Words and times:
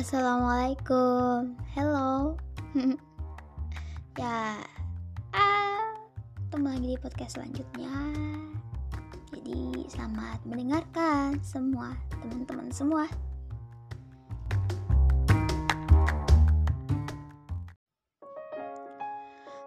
Assalamualaikum, 0.00 1.60
hello. 1.76 2.32
ya, 4.16 4.56
ah, 5.36 5.92
ketemu 6.40 6.66
lagi 6.72 6.88
di 6.88 6.96
podcast 6.96 7.36
selanjutnya. 7.36 7.92
Jadi 9.28 9.84
selamat 9.92 10.40
mendengarkan 10.48 11.36
semua 11.44 11.92
teman-teman 12.16 12.72
semua. 12.72 13.04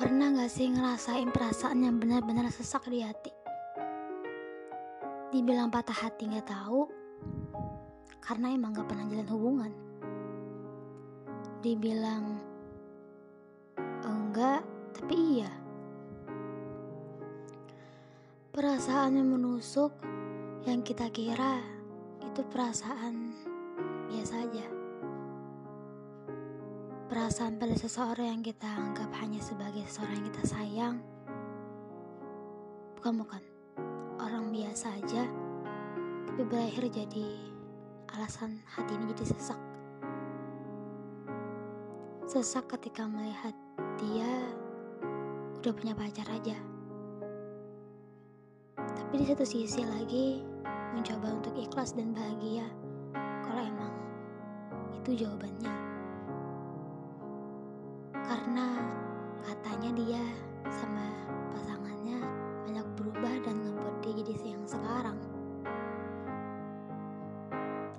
Pernah 0.00 0.40
gak 0.40 0.48
sih 0.48 0.72
ngerasain 0.72 1.28
perasaan 1.36 1.84
yang 1.84 2.00
benar-benar 2.00 2.48
sesak 2.48 2.88
di 2.88 3.04
hati? 3.04 3.28
Dibilang 5.36 5.68
patah 5.68 6.08
hati 6.08 6.32
gak 6.32 6.48
tahu, 6.48 6.88
karena 8.24 8.56
emang 8.56 8.72
gak 8.72 8.88
pernah 8.88 9.04
jalan 9.04 9.28
hubungan. 9.28 9.83
Dibilang 11.64 12.36
enggak, 14.04 14.60
tapi 14.92 15.40
iya. 15.40 15.48
Perasaan 18.52 19.16
yang 19.16 19.32
menusuk 19.32 19.96
yang 20.68 20.84
kita 20.84 21.08
kira 21.08 21.64
itu 22.20 22.44
perasaan 22.52 23.32
biasa 24.12 24.34
aja. 24.44 24.66
Perasaan 27.08 27.56
pada 27.56 27.72
seseorang 27.80 28.28
yang 28.28 28.42
kita 28.44 28.68
anggap 28.68 29.08
hanya 29.24 29.40
sebagai 29.40 29.88
seseorang 29.88 30.20
yang 30.20 30.28
kita 30.28 30.44
sayang. 30.44 30.96
Bukan 33.00 33.24
bukan. 33.24 33.42
Orang 34.20 34.52
biasa 34.52 35.00
aja 35.00 35.24
tapi 36.34 36.50
berakhir 36.50 36.90
jadi 36.90 37.40
alasan 38.12 38.60
hati 38.66 38.92
ini 39.00 39.16
jadi 39.16 39.32
sesak. 39.32 39.73
Sesak 42.34 42.66
ketika 42.66 43.06
melihat 43.06 43.54
dia 43.94 44.26
udah 45.62 45.70
punya 45.70 45.94
pacar 45.94 46.26
aja. 46.34 46.58
Tapi 48.74 49.22
di 49.22 49.24
satu 49.30 49.46
sisi 49.46 49.86
lagi 49.86 50.42
mencoba 50.98 51.30
untuk 51.30 51.54
ikhlas 51.54 51.94
dan 51.94 52.10
bahagia 52.10 52.66
kalau 53.46 53.62
emang 53.62 53.94
itu 54.98 55.22
jawabannya. 55.22 55.74
Karena 58.18 58.82
katanya 59.46 59.90
dia 59.94 60.22
sama 60.74 61.06
pasangannya 61.54 62.18
banyak 62.66 62.86
berubah 62.98 63.34
dan 63.46 63.62
ngebuat 63.62 63.96
dia 64.02 64.26
jadi 64.26 64.58
yang 64.58 64.66
sekarang. 64.66 65.22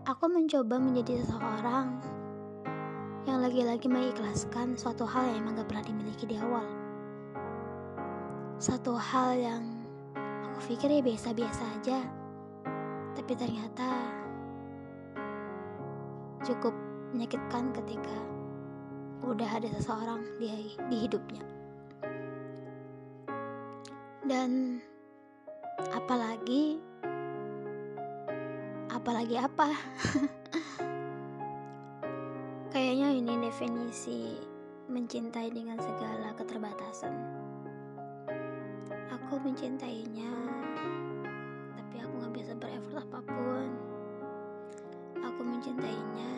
Aku 0.04 0.28
mencoba 0.28 0.76
menjadi 0.76 1.24
seseorang 1.24 2.15
yang 3.26 3.42
lagi-lagi 3.42 3.90
mengikhlaskan 3.90 4.78
suatu 4.78 5.02
hal 5.02 5.26
yang 5.34 5.42
emang 5.42 5.58
gak 5.58 5.66
pernah 5.66 5.86
dimiliki 5.86 6.30
di 6.30 6.38
awal. 6.38 6.66
Satu 8.62 8.94
hal 8.94 9.34
yang 9.34 9.64
aku 10.46 10.70
pikir 10.70 10.94
ya 10.94 11.02
biasa-biasa 11.02 11.64
aja, 11.82 11.98
tapi 13.18 13.34
ternyata 13.34 13.90
cukup 16.46 16.72
menyakitkan 17.18 17.74
ketika 17.74 18.16
udah 19.26 19.50
ada 19.58 19.74
seseorang 19.74 20.22
di, 20.38 20.78
di 20.86 20.98
hidupnya. 21.10 21.42
Dan 24.22 24.78
apalagi 25.98 26.78
apalagi 28.94 29.36
apa? 29.42 29.74
Kayaknya 32.76 33.08
ini 33.16 33.34
definisi 33.40 34.36
mencintai 34.92 35.48
dengan 35.48 35.80
segala 35.80 36.36
keterbatasan. 36.36 37.16
Aku 39.16 39.40
mencintainya, 39.40 40.28
tapi 41.72 42.04
aku 42.04 42.14
gak 42.20 42.36
bisa 42.36 42.52
berefort 42.52 43.00
apa 43.00 43.20
pun. 43.32 43.70
Aku 45.24 45.40
mencintainya, 45.48 46.36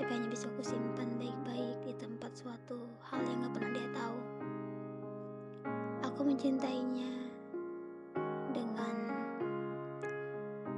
tapi 0.00 0.08
hanya 0.16 0.32
bisa 0.32 0.48
aku 0.48 0.64
simpan 0.64 1.12
baik-baik 1.20 1.76
di 1.84 1.92
tempat 2.00 2.32
suatu 2.32 2.80
hal 3.04 3.20
yang 3.20 3.44
gak 3.44 3.52
pernah 3.52 3.72
dia 3.76 3.88
tahu. 3.92 4.18
Aku 6.08 6.24
mencintainya 6.24 7.12
dengan 8.56 8.96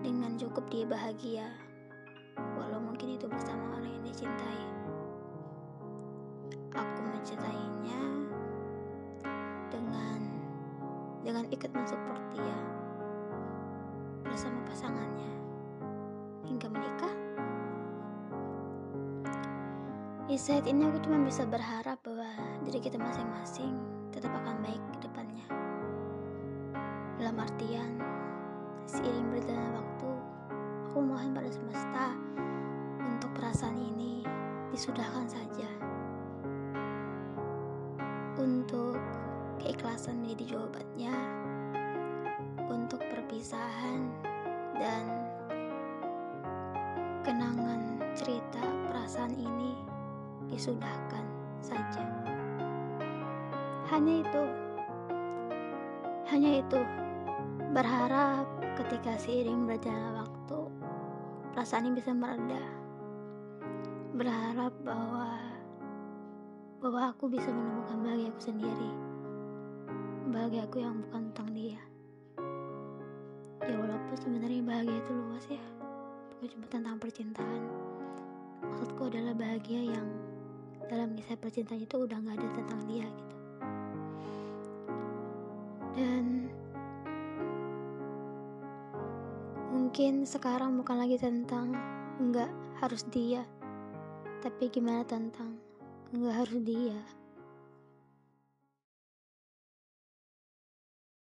dengan 0.03 0.34
cukup 0.34 0.66
dia 0.75 0.83
bahagia, 0.91 1.47
walau 2.59 2.81
mungkin 2.82 3.15
itu 3.15 3.26
bersama 3.26 3.78
orang 3.78 3.91
yang 3.91 4.04
dicintai. 4.06 4.62
Aku 6.75 7.00
mencintainya 7.06 8.00
dengan 9.70 10.19
dengan 11.22 11.44
ikut 11.50 11.70
mensupport 11.70 12.22
dia 12.34 12.59
bersama 14.26 14.59
pasangannya 14.66 15.32
hingga 16.50 16.66
menikah. 16.66 17.15
Di 20.25 20.34
saat 20.34 20.66
ini 20.66 20.91
aku 20.91 20.98
cuma 21.06 21.22
bisa 21.22 21.47
berharap 21.47 22.03
bahwa 22.03 22.26
diri 22.66 22.82
kita 22.82 22.98
masing-masing 22.98 23.78
tetap 24.10 24.34
akan 24.34 24.59
baik 24.66 24.82
ke 24.98 25.06
depannya. 25.06 25.47
Dalam 27.21 27.38
artian, 27.38 28.03
seiring 28.91 29.31
berjalannya 29.31 29.78
waktu, 29.78 30.10
aku 31.15 31.23
mohon 31.23 31.39
pada 31.39 31.47
semesta 31.55 32.05
untuk 33.07 33.31
perasaan 33.39 33.79
ini 33.79 34.27
disudahkan 34.75 35.31
saja. 35.31 35.71
Untuk 38.35 38.99
keikhlasan 39.63 40.27
menjadi 40.27 40.59
jawabannya, 40.59 41.15
untuk 42.67 42.99
perpisahan 42.99 44.11
dan 44.75 45.07
kenangan 47.23 48.03
cerita 48.19 48.67
perasaan 48.91 49.39
ini 49.39 49.71
disudahkan 50.51 51.23
saja. 51.63 52.03
Hanya 53.87 54.19
itu, 54.19 54.45
hanya 56.27 56.59
itu. 56.59 56.83
Berharap 57.71 58.51
ketika 58.83 59.15
seiring 59.15 59.63
berjalannya 59.71 60.27
waktu, 60.27 60.34
perasaan 61.54 61.87
ini 61.87 62.03
bisa 62.03 62.10
mereda. 62.10 62.59
Berharap 64.10 64.75
bahwa 64.82 65.38
bahwa 66.82 67.15
aku 67.15 67.31
bisa 67.31 67.47
menemukan 67.54 68.03
bahagia 68.03 68.28
aku 68.34 68.42
sendiri. 68.42 68.91
Bahagia 70.34 70.66
aku 70.66 70.82
yang 70.82 70.98
bukan 70.98 71.31
tentang 71.31 71.54
dia. 71.54 71.78
Ya 73.62 73.75
walaupun 73.78 74.16
sebenarnya 74.19 74.66
bahagia 74.66 74.98
itu 74.98 75.12
luas 75.15 75.47
ya. 75.47 75.65
Bukan 76.34 76.47
cuma 76.59 76.66
tentang 76.66 76.98
percintaan. 76.98 77.62
Maksudku 78.66 79.06
adalah 79.06 79.32
bahagia 79.38 79.94
yang 79.94 80.06
dalam 80.91 81.15
kisah 81.15 81.38
percintaan 81.38 81.86
itu 81.86 81.97
udah 82.03 82.19
gak 82.19 82.34
ada 82.34 82.48
tentang 82.50 82.81
dia 82.91 83.06
gitu. 83.06 83.36
Dan 85.94 86.50
mungkin 89.94 90.27
sekarang 90.27 90.75
bukan 90.75 91.06
lagi 91.06 91.15
tentang 91.22 91.71
nggak 92.19 92.50
harus 92.82 93.06
dia, 93.15 93.47
tapi 94.43 94.66
gimana 94.66 95.06
tentang 95.06 95.55
nggak 96.10 96.34
harus 96.34 96.59
dia. 96.66 96.99